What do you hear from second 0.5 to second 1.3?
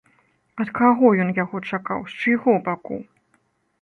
Ад каго ён